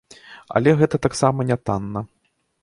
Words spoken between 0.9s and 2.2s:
таксама нятанна.